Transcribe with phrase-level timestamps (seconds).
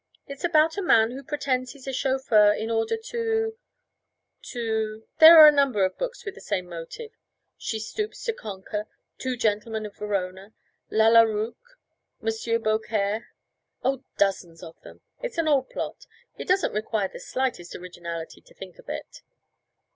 [0.25, 3.55] It's about a man who pretends he's a chauffeur in order to
[4.41, 7.11] to There are any number of books with the same motive;
[7.55, 8.87] She Stoops to Conquer,
[9.19, 10.55] Two Gentlemen of Verona,
[10.89, 11.77] Lalla Rookh,
[12.19, 13.27] Monsieur Beaucaire
[13.83, 15.01] Oh, dozens of them!
[15.21, 19.21] It's an old plot; it doesn't require the slightest originality to think of it.'